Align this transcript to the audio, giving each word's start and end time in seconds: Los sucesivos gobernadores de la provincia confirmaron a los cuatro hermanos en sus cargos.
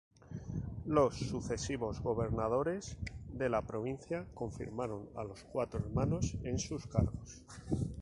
Los 0.87 1.13
sucesivos 1.15 2.01
gobernadores 2.01 2.97
de 3.33 3.49
la 3.49 3.61
provincia 3.61 4.25
confirmaron 4.33 5.07
a 5.15 5.23
los 5.23 5.43
cuatro 5.43 5.79
hermanos 5.79 6.37
en 6.43 6.57
sus 6.57 6.87
cargos. 6.87 7.43